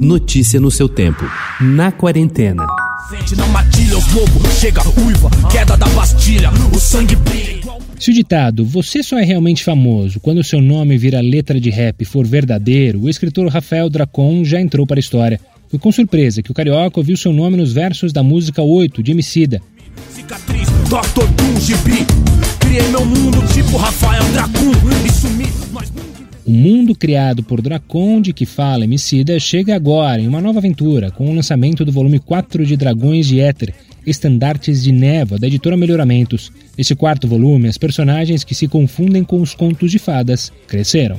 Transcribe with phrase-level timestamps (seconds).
[0.00, 1.24] Notícia no seu tempo.
[1.60, 2.64] Na quarentena.
[3.36, 7.58] Na matilha, os lobos, chega uiva, queda da Bastilha, o sangue brilha.
[7.98, 12.04] Se o ditado Você só é realmente famoso quando seu nome vira letra de rap
[12.04, 15.40] for verdadeiro, o escritor Rafael Dracon já entrou para a história.
[15.68, 19.10] Foi com surpresa que o carioca ouviu seu nome nos versos da música 8 de
[19.10, 19.60] Emicida.
[20.14, 21.26] Cicatriz, Dr.
[21.26, 22.06] Doom, gibi.
[22.60, 24.70] Criei meu mundo tipo Rafael Dracon
[25.04, 25.90] e sumi, nós
[26.48, 31.10] o mundo criado por Dracon, de que fala Emicida, chega agora em uma nova aventura,
[31.10, 33.74] com o lançamento do volume 4 de Dragões de Éter,
[34.06, 36.50] Estandartes de Névoa, da editora Melhoramentos.
[36.76, 41.18] Nesse quarto volume, as personagens que se confundem com os contos de fadas cresceram.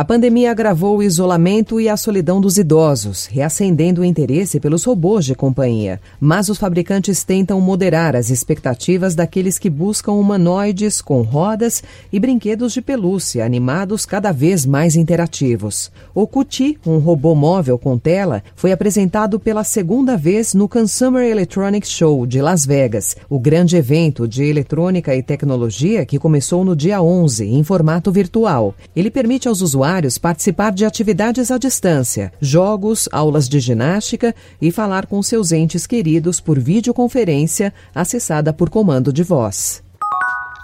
[0.00, 5.26] A pandemia agravou o isolamento e a solidão dos idosos, reacendendo o interesse pelos robôs
[5.26, 6.00] de companhia.
[6.18, 12.72] Mas os fabricantes tentam moderar as expectativas daqueles que buscam humanoides com rodas e brinquedos
[12.72, 15.92] de pelúcia animados cada vez mais interativos.
[16.14, 21.90] O Cuti, um robô móvel com tela, foi apresentado pela segunda vez no Consumer Electronics
[21.90, 27.02] Show de Las Vegas, o grande evento de eletrônica e tecnologia que começou no dia
[27.02, 28.74] 11 em formato virtual.
[28.96, 34.70] Ele permite aos usuários usuários participar de atividades à distância, jogos, aulas de ginástica e
[34.70, 39.82] falar com seus entes queridos por videoconferência acessada por comando de voz.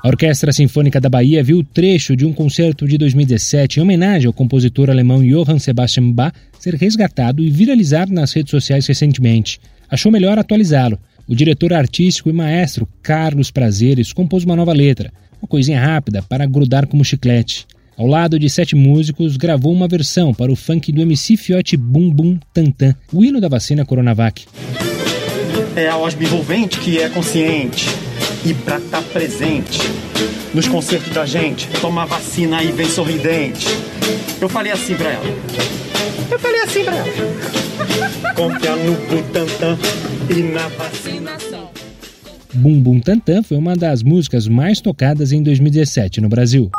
[0.04, 4.32] A Orquestra Sinfônica da Bahia viu trecho de um concerto de 2017 em homenagem ao
[4.32, 9.58] compositor alemão Johann Sebastian Bach ser resgatado e viralizado nas redes sociais recentemente.
[9.90, 11.00] Achou melhor atualizá-lo.
[11.26, 16.46] O diretor artístico e maestro Carlos Prazeres compôs uma nova letra, uma coisinha rápida para
[16.46, 17.66] grudar como chiclete.
[17.98, 22.10] Ao lado de sete músicos, gravou uma versão para o funk do MC Fiote Bum
[22.10, 24.44] Bum Tantan, o hino da vacina Coronavac.
[25.74, 27.86] É a OSB envolvente que é consciente
[28.44, 29.80] e pra estar tá presente
[30.52, 33.66] nos concertos da gente, toma vacina e vem sorridente.
[34.42, 35.24] Eu falei assim pra ela.
[36.30, 37.06] Eu falei assim pra ela.
[38.36, 39.78] Confia no Butantan
[40.28, 41.70] e na vacinação.
[42.52, 46.70] Bum Bum Tantan foi uma das músicas mais tocadas em 2017 no Brasil.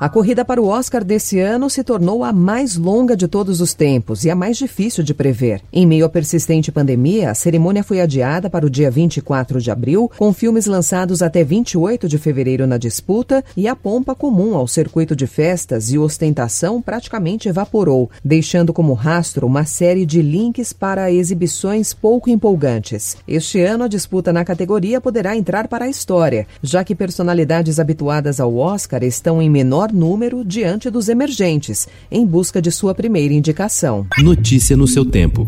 [0.00, 3.74] A corrida para o Oscar desse ano se tornou a mais longa de todos os
[3.74, 5.60] tempos e a mais difícil de prever.
[5.72, 10.08] Em meio à persistente pandemia, a cerimônia foi adiada para o dia 24 de abril,
[10.16, 15.16] com filmes lançados até 28 de fevereiro na disputa, e a pompa comum ao circuito
[15.16, 21.92] de festas e ostentação praticamente evaporou, deixando como rastro uma série de links para exibições
[21.92, 23.16] pouco empolgantes.
[23.26, 28.38] Este ano, a disputa na categoria poderá entrar para a história, já que personalidades habituadas
[28.38, 34.06] ao Oscar estão em menor número diante dos emergentes, em busca de sua primeira indicação.
[34.18, 35.46] Notícia no seu tempo.